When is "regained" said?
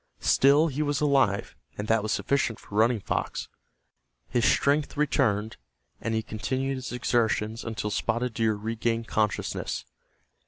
8.55-9.07